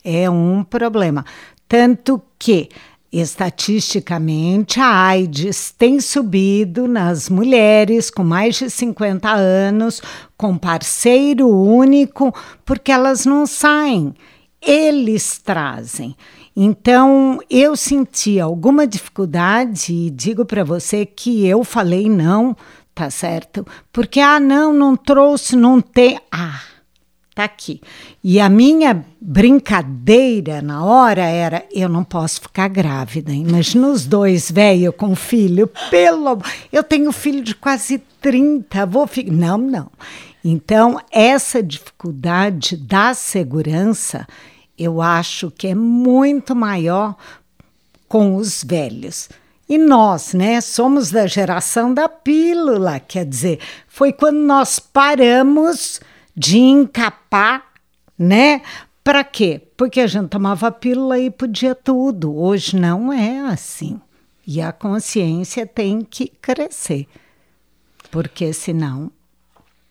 [0.05, 1.25] É um problema.
[1.69, 2.69] Tanto que,
[3.13, 10.03] estatisticamente, a AIDS tem subido nas mulheres com mais de 50 anos,
[10.37, 14.15] com parceiro único, porque elas não saem.
[14.61, 16.17] Eles trazem.
[16.55, 22.55] Então, eu senti alguma dificuldade e digo para você que eu falei não,
[22.95, 23.67] tá certo?
[23.91, 26.21] Porque, ah, não, não trouxe, não tem.
[26.31, 26.61] Ah,
[27.35, 27.81] tá aqui.
[28.23, 33.33] E a minha brincadeira na hora era: eu não posso ficar grávida.
[33.33, 35.71] Imagina os dois, velho, com filho.
[35.91, 36.39] Pelo.
[36.71, 39.33] Eu tenho filho de quase 30, vou ficar.
[39.33, 39.91] Não, não.
[40.45, 44.27] Então, essa dificuldade da segurança
[44.79, 47.17] eu acho que é muito maior
[48.09, 49.29] com os velhos.
[49.69, 53.59] E nós, né, somos da geração da pílula, quer dizer,
[53.89, 56.01] foi quando nós paramos
[56.37, 57.65] de encapar,
[58.19, 58.61] né?
[59.03, 59.63] Para quê?
[59.77, 62.37] Porque a gente tomava pílula e podia tudo.
[62.37, 64.01] Hoje não é assim.
[64.47, 67.07] E a consciência tem que crescer,
[68.11, 69.11] porque senão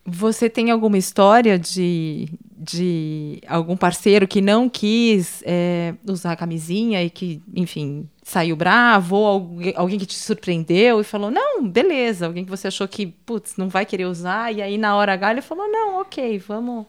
[0.04, 7.02] você tem alguma história de, de algum parceiro que não quis é, usar a camisinha
[7.02, 9.16] e que, enfim, saiu bravo?
[9.16, 12.26] Ou alguém, alguém que te surpreendeu e falou, não, beleza.
[12.26, 14.52] Alguém que você achou que, putz, não vai querer usar.
[14.52, 16.86] E aí, na hora H, ele falou, não, ok, vamos...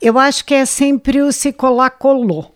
[0.00, 2.54] Eu acho que é sempre o se colar, colou.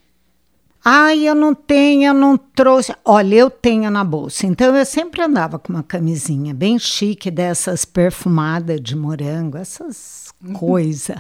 [0.85, 2.94] Ai, eu não tenho, eu não trouxe.
[3.05, 4.47] Olha, eu tenho na bolsa.
[4.47, 10.53] Então eu sempre andava com uma camisinha bem chique dessas perfumadas de morango, essas uhum.
[10.53, 11.16] coisas.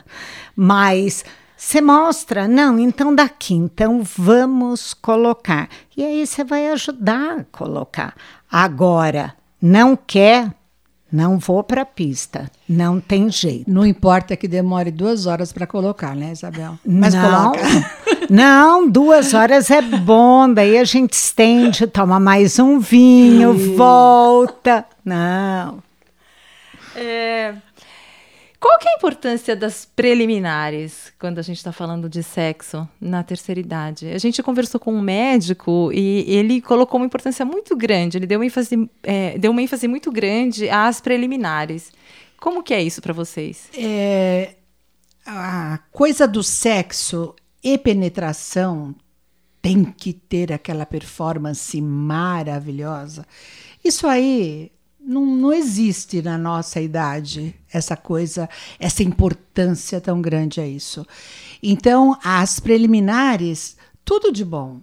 [0.54, 1.24] Mas
[1.56, 5.70] você mostra, não, então daqui, então vamos colocar.
[5.96, 8.14] E aí você vai ajudar a colocar.
[8.50, 10.52] Agora, não quer,
[11.14, 12.50] não vou para a pista.
[12.68, 13.70] Não tem jeito.
[13.70, 16.76] Não importa que demore duas horas para colocar, né, Isabel?
[16.84, 17.60] Mas não, coloca.
[18.28, 20.52] Não, duas horas é bom.
[20.52, 24.84] Daí a gente estende, toma mais um vinho, volta.
[25.04, 25.78] Não.
[26.96, 27.54] É,
[28.64, 33.22] qual que é a importância das preliminares quando a gente está falando de sexo na
[33.22, 34.08] terceira idade?
[34.08, 38.16] A gente conversou com um médico e ele colocou uma importância muito grande.
[38.16, 41.92] Ele deu uma ênfase, é, deu uma ênfase muito grande às preliminares.
[42.40, 43.68] Como que é isso para vocês?
[43.76, 44.54] É,
[45.26, 48.94] a coisa do sexo e penetração
[49.60, 53.26] tem que ter aquela performance maravilhosa.
[53.84, 54.72] Isso aí
[55.04, 61.06] não, não existe na nossa idade essa coisa, essa importância tão grande a isso.
[61.62, 64.80] Então, as preliminares, tudo de bom.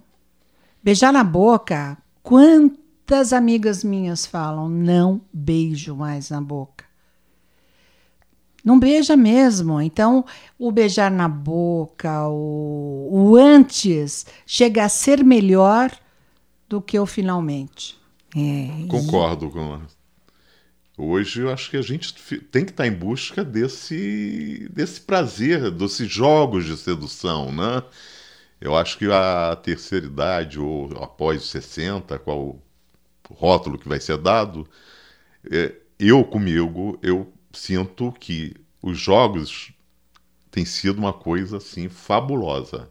[0.82, 6.84] Beijar na boca, quantas amigas minhas falam, não beijo mais na boca.
[8.64, 9.80] Não beija mesmo.
[9.80, 10.24] Então,
[10.56, 15.90] o beijar na boca, o, o antes, chega a ser melhor
[16.68, 18.00] do que o finalmente.
[18.36, 19.80] É, Concordo com
[21.04, 22.14] Hoje eu acho que a gente
[22.52, 27.82] tem que estar em busca desse, desse prazer, desses jogos de sedução, né?
[28.60, 32.62] Eu acho que a terceira idade, ou após 60, qual
[33.28, 34.64] rótulo que vai ser dado,
[35.50, 39.72] é, eu comigo, eu sinto que os jogos
[40.52, 42.88] têm sido uma coisa assim fabulosa.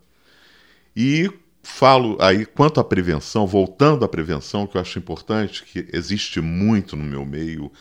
[0.93, 1.31] E
[1.63, 6.97] falo aí quanto à prevenção, voltando à prevenção, que eu acho importante, que existe muito
[6.97, 7.71] no meu meio.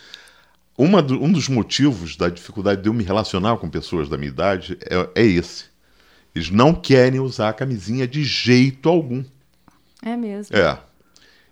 [1.02, 4.78] Do, um dos motivos da dificuldade de eu me relacionar com pessoas da minha idade
[4.80, 5.64] é, é esse.
[6.34, 9.24] Eles não querem usar a camisinha de jeito algum.
[10.02, 10.56] É mesmo.
[10.56, 10.78] É.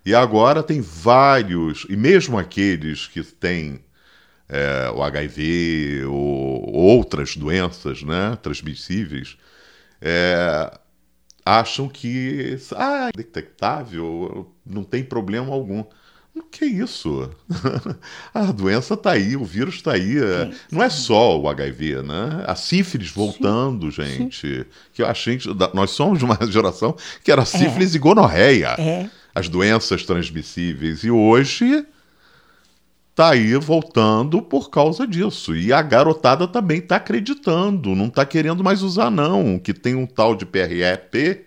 [0.04, 3.80] E agora tem vários, e mesmo aqueles que têm
[4.48, 9.36] é, o HIV ou outras doenças né, transmissíveis,
[10.00, 10.72] é,
[11.44, 15.84] acham que ah, é detectável, não tem problema algum.
[16.50, 17.30] Que é isso?
[18.34, 20.14] a doença está aí, o vírus está aí.
[20.14, 22.44] Sim, não é só o HIV, né?
[22.46, 24.58] A sífilis voltando, sim, gente.
[24.58, 24.64] Sim.
[24.92, 27.96] Que a gente, nós somos de uma geração que era sífilis é.
[27.96, 28.76] e gonorreia.
[28.78, 29.10] É.
[29.34, 31.04] As doenças transmissíveis.
[31.04, 31.86] E hoje
[33.10, 35.56] está aí voltando por causa disso.
[35.56, 39.58] E a garotada também está acreditando, não está querendo mais usar, não.
[39.58, 41.44] Que tem um tal de PREP,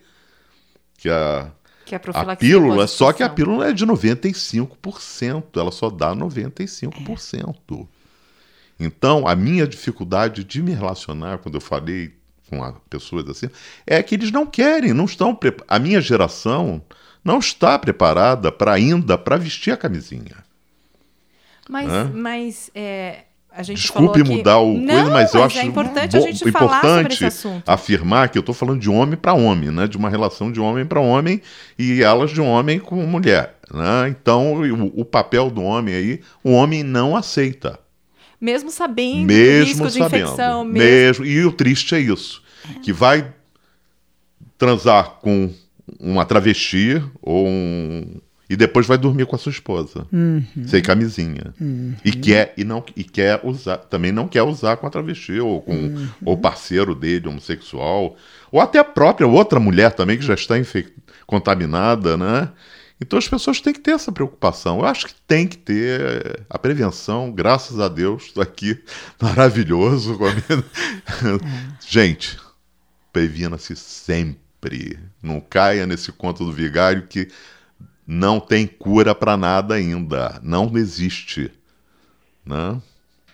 [0.97, 1.49] que a,
[1.91, 6.15] Que é a a pílula, só que a pílula é de 95%, ela só dá
[6.15, 7.87] 95%.
[8.79, 12.13] Então, a minha dificuldade de me relacionar, quando eu falei
[12.49, 13.47] com a- pessoas assim,
[13.85, 16.81] é que eles não querem, não estão A minha geração
[17.23, 20.37] não está preparada para ainda para vestir a camisinha.
[21.69, 22.11] Mas, Hã?
[22.13, 24.37] mas é, a gente Desculpe falou que...
[24.37, 27.25] mudar o Não, coisa, mas eu acho é importante a gente importante
[27.67, 29.87] afirmar que eu estou falando de homem para homem, né?
[29.87, 31.41] De uma relação de homem para homem
[31.77, 34.07] e elas de homem com mulher, né?
[34.09, 37.79] Então o, o papel do homem aí, o homem não aceita,
[38.41, 41.23] Mesmo sabendo do mesmo risco de sabendo, infecção, mesmo...
[41.23, 41.25] mesmo.
[41.25, 42.41] E o triste é isso,
[42.81, 43.31] que vai
[44.57, 45.53] transar com
[45.99, 48.19] uma travesti ou um
[48.51, 50.05] e depois vai dormir com a sua esposa,
[50.67, 51.53] sem camisinha.
[52.03, 55.61] E quer e não e quer usar, também não quer usar com a travesti ou
[55.61, 58.15] com o parceiro dele homossexual,
[58.51, 60.55] ou até a própria outra mulher também que já está
[61.25, 62.49] contaminada, né?
[63.03, 64.79] Então as pessoas têm que ter essa preocupação.
[64.79, 68.79] Eu acho que tem que ter a prevenção, graças a Deus, estou aqui
[69.19, 70.19] maravilhoso.
[70.19, 71.39] minha-
[71.87, 72.37] Gente,
[73.11, 74.99] previna-se sempre.
[75.21, 77.27] Não caia nesse conto do vigário que
[78.13, 80.37] não tem cura para nada ainda.
[80.43, 81.49] Não existe.
[82.45, 82.81] Né?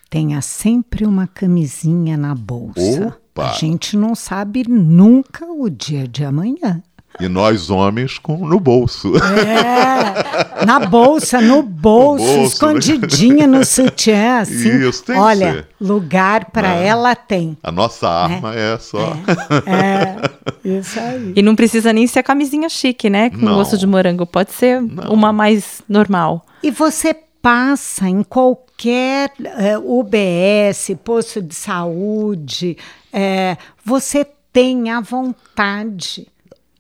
[0.08, 3.08] Tenha sempre uma camisinha na bolsa.
[3.08, 3.50] Opa!
[3.50, 6.84] A gente não sabe nunca o dia de amanhã.
[7.20, 9.14] E nós, homens, com, no bolso.
[9.18, 12.44] É, na bolsa, no bolso, bolso, né?
[12.44, 14.88] escondidinha no sutiã, assim.
[14.88, 15.68] Isso, tem que Olha, ser.
[15.82, 16.88] lugar para É.
[16.88, 17.58] ela tem.
[17.64, 19.18] A nossa arma é, só.
[19.66, 20.16] É,
[20.64, 21.34] isso aí.
[21.36, 23.30] E não precisa nem ser a camisinha chique, né?
[23.32, 23.58] Com Não.
[23.60, 24.26] osso de morango.
[24.26, 25.12] Pode ser Não.
[25.12, 26.46] uma mais normal.
[26.62, 32.78] E você passa em qualquer eh, UBS, posto de saúde,
[33.14, 36.28] eh, você tem a vontade.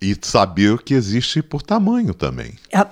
[0.01, 2.51] E saber que existe por tamanho também.
[2.73, 2.85] Ah,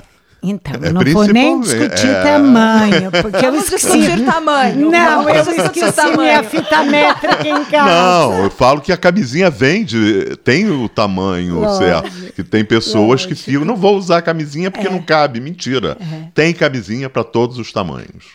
[0.48, 2.22] Então, É eu não vou nem discutir é.
[2.22, 3.98] tamanho, porque eu Vamos esqueci.
[4.00, 4.92] discutir tamanho.
[4.92, 6.18] Não, Vamos eu esqueci tamanho.
[6.22, 7.90] minha fita métrica em casa.
[8.30, 11.84] Não, eu falo que a camisinha vende, tem o tamanho Lógico.
[11.84, 12.34] certo.
[12.34, 13.46] Que tem pessoas que Lógico.
[13.52, 15.40] ficam, não vou usar a camisinha porque não cabe.
[15.40, 15.98] Mentira.
[16.36, 18.26] Tem camisinha para todos os tamanhos.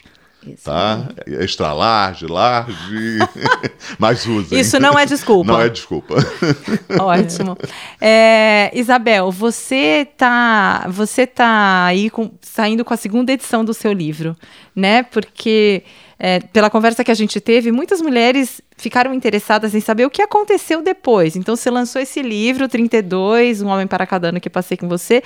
[0.46, 1.07] Isso Tá?
[1.26, 3.18] Extra large, large.
[3.98, 4.59] Mas usem.
[4.59, 5.53] Isso não é desculpa.
[5.53, 6.14] Não é desculpa.
[7.00, 7.57] Ótimo.
[8.00, 13.92] É, Isabel, você tá, você tá aí com- saindo com a segunda edição do seu
[13.92, 14.37] livro,
[14.74, 15.03] né?
[15.03, 15.83] Porque
[16.22, 20.20] é, pela conversa que a gente teve, muitas mulheres ficaram interessadas em saber o que
[20.20, 21.35] aconteceu depois.
[21.35, 25.22] Então você lançou esse livro, 32, Um Homem para Cada Ano que passei com você,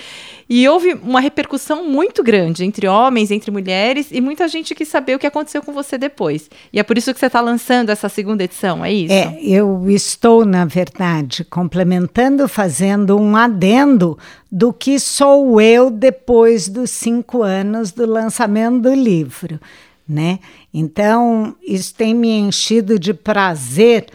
[0.48, 5.16] e houve uma repercussão muito grande entre homens, entre mulheres, e muita gente quis saber
[5.16, 6.48] o que aconteceu com você depois.
[6.72, 9.12] E é por isso que você está lançando essa segunda edição, é isso?
[9.12, 14.16] É, eu estou, na verdade, complementando, fazendo um adendo
[14.50, 19.58] do que sou eu depois dos cinco anos do lançamento do livro,
[20.06, 20.38] né?
[20.72, 24.06] Então, isso tem me enchido de prazer,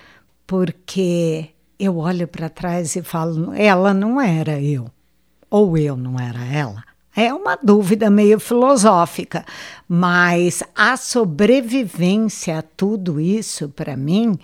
[0.46, 1.50] porque
[1.80, 4.86] eu olho para trás e falo, ela não era eu,
[5.50, 6.84] ou eu não era ela.
[7.16, 9.46] É uma dúvida meio filosófica,
[9.88, 14.38] mas a sobrevivência a tudo isso, para mim,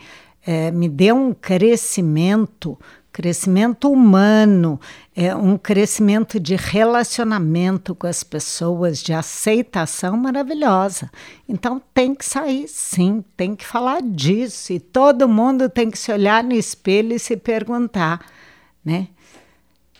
[0.45, 2.77] eh, me deu um crescimento,
[3.15, 4.77] crescimento humano,
[5.15, 11.09] é, um crescimento de relacionamento com as pessoas, de aceitação maravilhosa.
[11.47, 14.73] Então tem que sair, sim, tem que falar disso.
[14.73, 18.19] E todo mundo tem que se olhar no espelho e se perguntar,
[18.83, 19.07] né?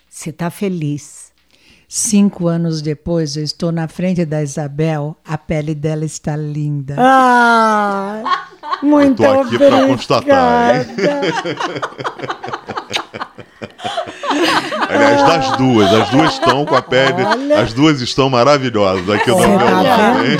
[0.10, 1.32] Se está feliz.
[1.88, 6.96] Cinco anos depois, eu estou na frente da Isabel, a pele dela está linda.
[6.98, 8.50] Ah,
[8.84, 9.88] muito Tô aqui pra obrigada.
[9.88, 10.86] constatar, hein?
[14.96, 17.60] Aliás, das duas, as duas estão com a pele, Olha.
[17.62, 20.38] as duas estão maravilhosas aqui Você meu lado, hein?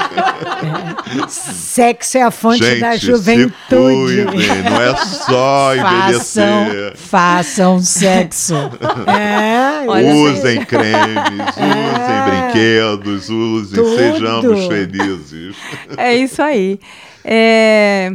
[1.30, 4.26] Sexo é a fonte Gente, da se juventude.
[4.26, 6.98] cuidem, não é só Façam, envelhecer.
[6.98, 8.56] façam sexo.
[9.08, 13.96] É, Olha, usem cremes, usem brinquedos, usem, Tudo.
[13.96, 15.56] sejamos felizes.
[15.98, 16.80] É isso aí.
[17.24, 18.12] É,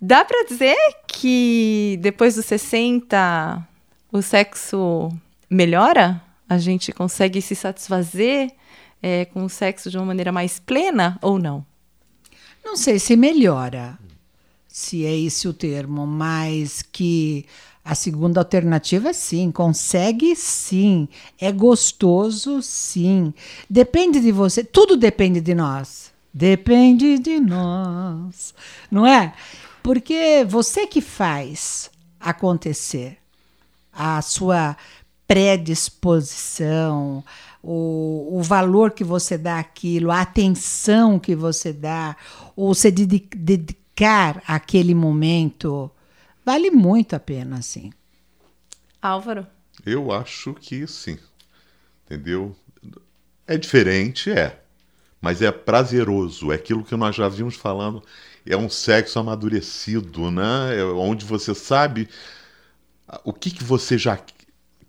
[0.00, 0.76] Dá pra dizer
[1.06, 3.58] que depois dos 60
[4.12, 5.08] o sexo
[5.48, 6.22] melhora?
[6.48, 8.52] A gente consegue se satisfazer
[9.02, 11.64] é, com o sexo de uma maneira mais plena ou não?
[12.64, 13.98] Não sei se melhora,
[14.66, 17.44] se é esse o termo, mas que
[17.84, 21.06] a segunda alternativa sim, consegue sim,
[21.38, 23.34] é gostoso sim.
[23.68, 26.12] Depende de você, tudo depende de nós.
[26.32, 28.54] Depende de nós,
[28.90, 29.34] não é?
[29.82, 33.18] Porque você que faz acontecer
[33.92, 34.76] a sua
[35.26, 37.24] predisposição,
[37.62, 42.16] o, o valor que você dá àquilo, a atenção que você dá,
[42.54, 45.90] ou se dedicar àquele momento,
[46.44, 47.90] vale muito a pena, assim.
[49.00, 49.46] Álvaro?
[49.84, 51.18] Eu acho que sim.
[52.04, 52.54] Entendeu?
[53.46, 54.60] É diferente, é.
[55.20, 56.52] Mas é prazeroso.
[56.52, 58.02] É aquilo que nós já vimos falando.
[58.46, 60.78] É um sexo amadurecido, né?
[60.78, 62.08] É onde você sabe
[63.24, 64.18] o que, que você já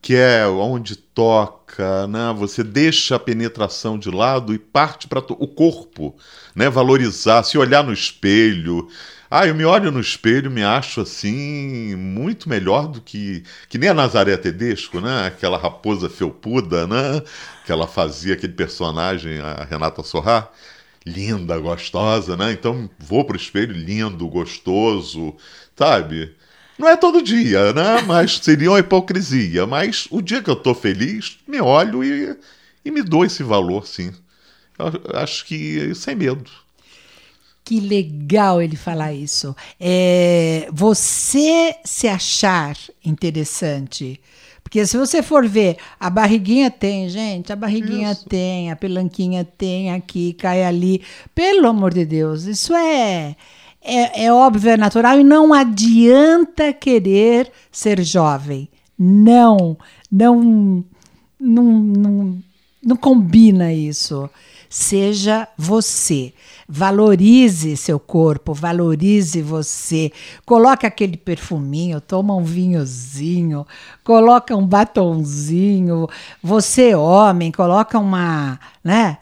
[0.06, 2.32] quer, onde toca, né?
[2.38, 6.16] Você deixa a penetração de lado e parte para o corpo,
[6.56, 6.70] né?
[6.70, 8.88] Valorizar, se olhar no espelho.
[9.32, 13.90] Ah, eu me olho no espelho, me acho assim muito melhor do que que nem
[13.90, 15.26] a Nazaré Tedesco, né?
[15.26, 17.24] Aquela raposa felpuda, né?
[17.66, 20.52] Que ela fazia aquele personagem, a Renata Sorrá
[21.06, 22.52] linda, gostosa, né?
[22.52, 25.36] Então vou pro espelho lindo, gostoso,
[25.76, 26.36] sabe?
[26.78, 28.02] Não é todo dia, né?
[28.06, 29.66] Mas seria uma hipocrisia.
[29.66, 32.36] Mas o dia que eu tô feliz, me olho e,
[32.84, 34.12] e me dou esse valor, sim.
[34.78, 36.50] Eu acho que sem medo.
[37.64, 39.56] Que legal ele falar isso.
[39.80, 44.20] É, você se achar interessante.
[44.62, 48.28] Porque se você for ver, a barriguinha tem, gente, a barriguinha isso.
[48.28, 51.02] tem, a pelanquinha tem aqui, cai ali.
[51.34, 53.36] Pelo amor de Deus, isso é
[53.86, 58.68] é, é óbvio, é natural e não adianta querer ser jovem.
[58.98, 59.78] Não,
[60.12, 60.84] não,
[61.40, 62.44] não, não,
[62.84, 64.30] não combina isso.
[64.70, 66.34] Seja você.
[66.68, 70.12] Valorize seu corpo, valorize você.
[70.46, 73.66] Coloque aquele perfuminho, toma um vinhozinho,
[74.04, 76.08] coloca um batonzinho.
[76.42, 79.18] Você homem, coloca uma, né?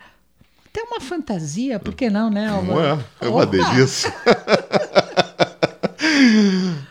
[0.73, 2.47] Até uma fantasia, por que não, né?
[2.47, 2.97] Não é?
[3.21, 3.45] É uma Opa!
[3.45, 4.11] delícia.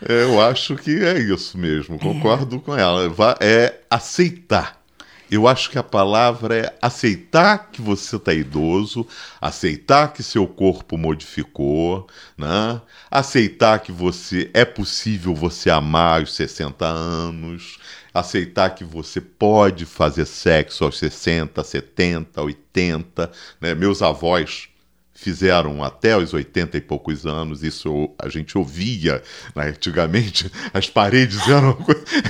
[0.07, 2.59] Eu acho que é isso mesmo, concordo é.
[2.59, 3.13] com ela.
[3.41, 4.81] É aceitar.
[5.29, 9.05] Eu acho que a palavra é aceitar que você está idoso,
[9.41, 12.07] aceitar que seu corpo modificou,
[12.37, 12.79] né?
[13.09, 17.79] aceitar que você é possível você amar aos 60 anos,
[18.13, 23.31] aceitar que você pode fazer sexo aos 60, 70, 80.
[23.59, 23.73] Né?
[23.73, 24.69] Meus avós
[25.13, 29.23] fizeram até os 80 e poucos anos, isso a gente ouvia
[29.55, 29.69] né?
[29.69, 31.77] antigamente, as paredes eram.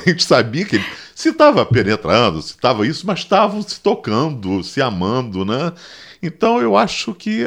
[0.05, 4.63] A gente sabia que ele, se estava penetrando, se estava isso, mas estavam se tocando,
[4.63, 5.73] se amando, né?
[6.21, 7.45] Então eu acho que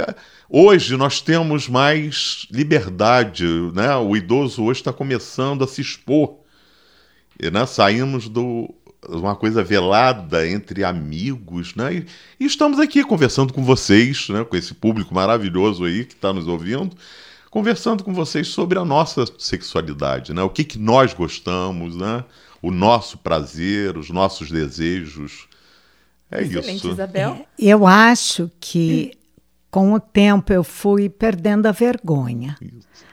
[0.50, 3.96] hoje nós temos mais liberdade, né?
[3.96, 6.45] O idoso hoje está começando a se expor
[7.52, 8.74] né, saímos do
[9.08, 11.94] uma coisa velada entre amigos, né?
[11.94, 12.06] E,
[12.40, 14.44] e, estamos aqui conversando com vocês, né?
[14.44, 16.96] Com esse público maravilhoso aí que está nos ouvindo,
[17.50, 20.42] conversando com vocês sobre a nossa sexualidade, né?
[20.42, 22.24] O que, que nós gostamos, né?
[22.60, 25.46] O nosso prazer, os nossos desejos.
[26.30, 26.90] É Excelente, isso.
[26.90, 27.30] Isabel.
[27.40, 29.12] É, eu acho que
[29.70, 32.56] com o tempo eu fui perdendo a vergonha.
[32.60, 33.05] Isso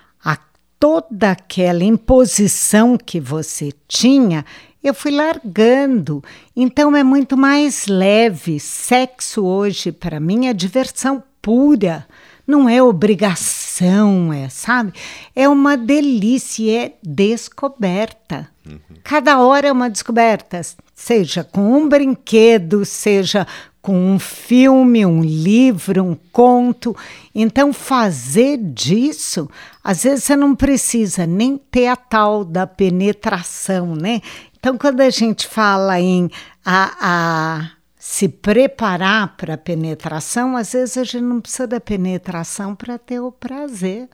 [0.84, 4.44] toda aquela imposição que você tinha,
[4.84, 6.22] eu fui largando.
[6.54, 8.60] Então é muito mais leve.
[8.60, 12.06] Sexo hoje, para mim, é diversão pura.
[12.46, 14.92] Não é obrigação, é, sabe?
[15.34, 18.50] É uma delícia, é descoberta.
[18.68, 18.98] Uhum.
[19.06, 20.60] Cada hora é uma descoberta,
[20.94, 23.48] seja com um brinquedo, seja
[23.84, 26.96] com um filme, um livro, um conto.
[27.36, 29.50] Então, fazer disso,
[29.84, 34.22] às vezes você não precisa nem ter a tal da penetração, né?
[34.58, 36.32] Então, quando a gente fala em
[36.66, 42.74] a, a se preparar para a penetração, às vezes a gente não precisa da penetração
[42.74, 44.08] para ter o prazer,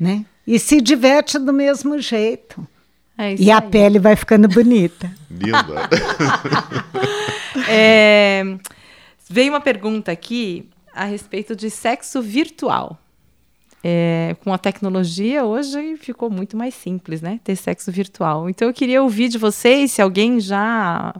[0.00, 0.24] né?
[0.46, 2.66] E se diverte do mesmo jeito.
[3.20, 5.12] É e a pele vai ficando bonita.
[5.30, 5.90] Linda.
[7.68, 8.42] é,
[9.28, 12.98] veio uma pergunta aqui a respeito de sexo virtual.
[13.84, 17.38] É, com a tecnologia, hoje ficou muito mais simples, né?
[17.44, 18.48] Ter sexo virtual.
[18.48, 21.14] Então eu queria ouvir de vocês se alguém já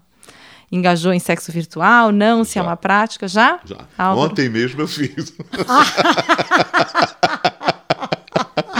[0.73, 2.67] engajou em sexo virtual, não, se é já.
[2.67, 3.29] é uma prática.
[3.29, 3.61] Já?
[3.65, 4.15] Já.
[4.15, 5.35] Ontem mesmo eu fiz.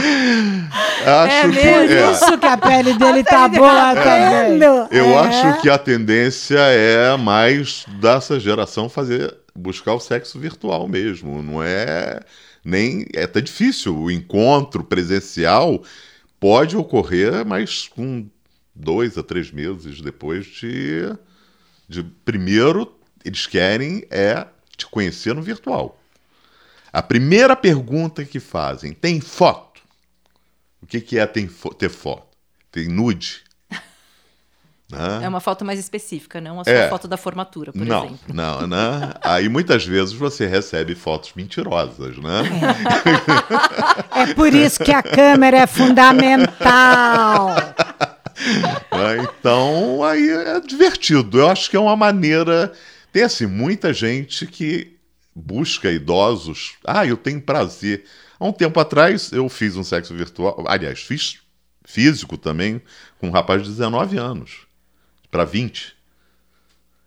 [1.05, 2.11] Acho é mesmo é.
[2.11, 4.61] isso que a pele dele tá boa tá também.
[4.91, 5.17] Eu é.
[5.17, 11.61] acho que a tendência é mais dessa geração fazer buscar o sexo virtual mesmo, não
[11.61, 12.19] é
[12.63, 15.83] nem é até difícil o encontro presencial
[16.39, 18.27] pode ocorrer, mas com
[18.75, 21.01] dois a três meses depois de,
[21.87, 22.95] de primeiro
[23.25, 24.45] eles querem é
[24.77, 25.99] te conhecer no virtual.
[26.93, 29.70] A primeira pergunta que fazem tem foto
[30.91, 32.27] que, que é ter, ter foto?
[32.71, 33.41] Tem nude?
[33.71, 33.77] Né?
[35.23, 36.89] É uma foto mais específica, não a sua É.
[36.89, 38.19] foto da formatura, por não, exemplo.
[38.33, 39.13] não, né?
[39.23, 42.41] Aí muitas vezes você recebe fotos mentirosas, né?
[44.11, 47.55] É por isso que a câmera é fundamental.
[48.91, 51.37] É, Então, aí é divertido.
[51.39, 52.73] Eu acho que é uma maneira.
[53.13, 54.95] Tem assim, muita gente que
[55.35, 56.73] busca idosos.
[56.83, 58.03] Ah, eu tenho prazer.
[58.41, 60.65] Há um tempo atrás eu fiz um sexo virtual.
[60.67, 61.37] Aliás, fiz
[61.85, 62.81] físico também
[63.19, 64.61] com um rapaz de 19 anos
[65.29, 65.95] para 20.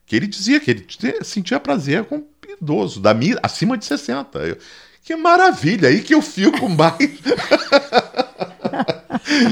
[0.06, 0.86] Que ele dizia que ele
[1.24, 4.38] sentia prazer com idoso, da minha, acima de 60.
[4.38, 4.58] Eu,
[5.02, 6.98] que maravilha, aí que eu fico mais.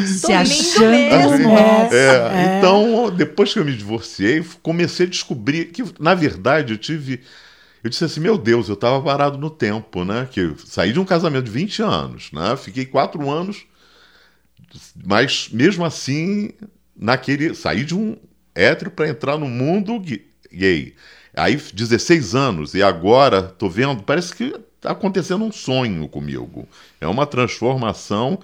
[0.07, 1.49] Se achando mesmo.
[1.49, 1.97] nossa.
[1.97, 7.23] É, Então, depois que eu me divorciei, comecei a descobrir que, na verdade, eu tive.
[7.83, 10.29] Eu disse assim, meu Deus, eu estava parado no tempo, né?
[10.31, 12.57] Que saí de um casamento de 20 anos, né?
[12.57, 13.65] Fiquei quatro anos,
[15.05, 16.53] mas mesmo assim,
[16.97, 17.55] naquele.
[17.55, 18.17] Saí de um
[18.55, 20.95] hétero para entrar no mundo gay.
[21.35, 26.69] Aí, 16 anos, e agora, tô vendo, parece que tá acontecendo um sonho comigo.
[27.01, 28.39] É uma transformação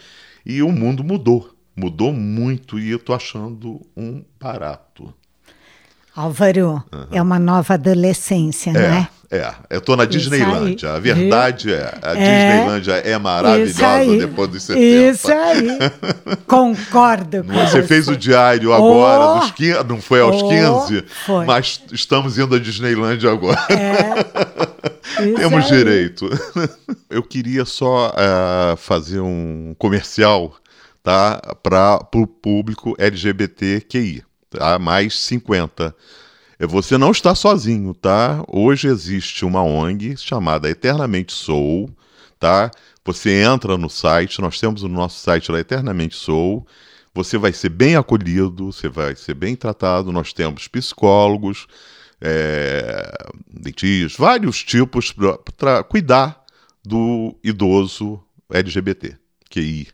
[0.44, 1.54] e o mundo mudou.
[1.76, 5.14] Mudou muito e eu tô achando um barato.
[6.18, 9.06] Álvaro, é uma nova adolescência, é?
[9.30, 9.54] É, é.
[9.70, 10.94] Eu tô na Disneylândia.
[10.94, 12.48] A verdade é, a É.
[12.48, 15.10] Disneylândia é maravilhosa depois dos 70.
[15.12, 15.68] Isso aí.
[16.46, 19.38] Concordo com Você fez o diário agora, Oh!
[19.40, 21.44] dos 15, não foi aos Oh, 15, foi.
[21.44, 23.60] mas estamos indo à Disneylândia agora.
[25.20, 25.78] Isso Temos aí.
[25.78, 26.28] direito.
[27.08, 30.54] Eu queria só eh, fazer um comercial
[31.02, 34.78] tá, para o público LGBTQI, tá?
[34.78, 35.94] mais 50.
[36.58, 38.42] Eh, Você não está sozinho, tá?
[38.48, 41.90] Hoje existe uma ONG chamada Eternamente Sou,
[42.38, 42.70] tá?
[43.04, 46.66] Você entra no site, nós temos o nosso site lá, Eternamente Sou.
[47.14, 50.12] Você vai ser bem acolhido, você vai ser bem tratado.
[50.12, 51.66] Nós temos psicólogos,
[52.20, 53.10] é,
[53.50, 55.14] dentistas, vários tipos
[55.56, 56.44] para cuidar
[56.84, 59.16] do idoso LGBT,
[59.50, 59.88] QI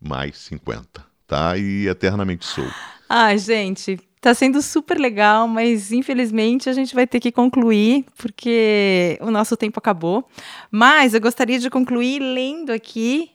[0.00, 1.56] mais 50, tá?
[1.56, 2.68] E eternamente sou.
[3.08, 9.16] Ai, gente, tá sendo super legal, mas infelizmente a gente vai ter que concluir, porque
[9.20, 10.28] o nosso tempo acabou.
[10.70, 13.30] Mas eu gostaria de concluir lendo aqui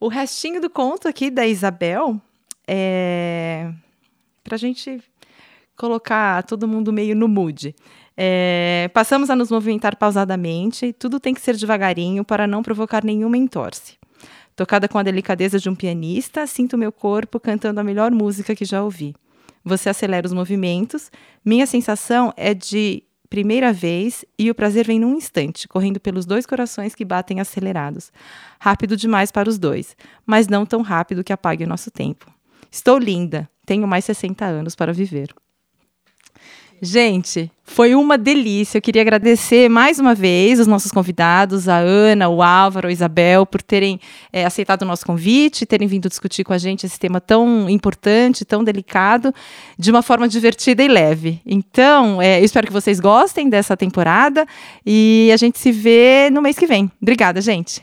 [0.00, 2.20] o restinho do conto aqui da Isabel,
[2.66, 3.72] é,
[4.42, 5.00] para a gente
[5.76, 7.72] colocar todo mundo meio no mood.
[8.16, 13.36] É, passamos a nos movimentar pausadamente, tudo tem que ser devagarinho para não provocar nenhuma
[13.36, 14.01] entorse.
[14.54, 18.64] Tocada com a delicadeza de um pianista, sinto meu corpo cantando a melhor música que
[18.64, 19.14] já ouvi.
[19.64, 21.10] Você acelera os movimentos.
[21.44, 26.44] Minha sensação é de primeira vez e o prazer vem num instante, correndo pelos dois
[26.44, 28.12] corações que batem acelerados.
[28.60, 29.96] Rápido demais para os dois,
[30.26, 32.30] mas não tão rápido que apague o nosso tempo.
[32.70, 35.34] Estou linda, tenho mais 60 anos para viver.
[36.84, 38.76] Gente, foi uma delícia.
[38.76, 43.46] Eu queria agradecer mais uma vez os nossos convidados, a Ana, o Álvaro, a Isabel,
[43.46, 44.00] por terem
[44.32, 48.44] é, aceitado o nosso convite, terem vindo discutir com a gente esse tema tão importante,
[48.44, 49.32] tão delicado,
[49.78, 51.40] de uma forma divertida e leve.
[51.46, 54.44] Então, é, eu espero que vocês gostem dessa temporada
[54.84, 56.90] e a gente se vê no mês que vem.
[57.00, 57.80] Obrigada, gente.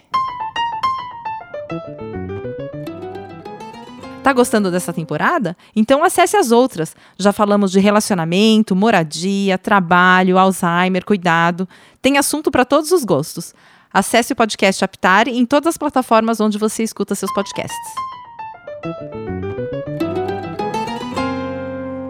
[4.24, 5.55] Tá gostando dessa temporada?
[5.74, 6.95] Então acesse as outras.
[7.17, 11.67] Já falamos de relacionamento, moradia, trabalho, Alzheimer, cuidado.
[12.01, 13.53] Tem assunto para todos os gostos.
[13.91, 17.78] Acesse o podcast Aptare em todas as plataformas onde você escuta seus podcasts.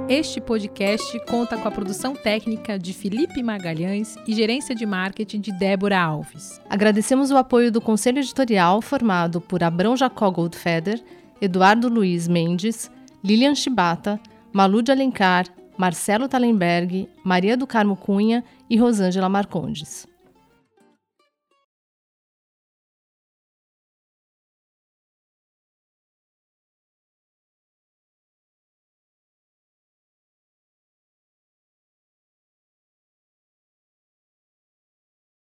[0.10, 5.52] Este podcast conta com a produção técnica de Felipe Magalhães e gerência de marketing de
[5.52, 6.60] Débora Alves.
[6.68, 11.00] Agradecemos o apoio do Conselho Editorial, formado por Abrão Jacó Goldfeder,
[11.42, 12.92] Eduardo Luiz Mendes,
[13.24, 14.20] Lilian Chibata,
[14.52, 15.46] Malu de Alencar,
[15.78, 20.09] Marcelo Talenberg, Maria do Carmo Cunha e Rosângela Marcondes.